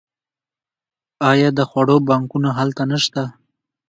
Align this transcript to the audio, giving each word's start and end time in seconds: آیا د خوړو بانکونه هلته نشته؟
آیا 1.31 1.49
د 1.57 1.59
خوړو 1.69 1.97
بانکونه 2.09 2.49
هلته 2.59 2.83
نشته؟ 2.91 3.23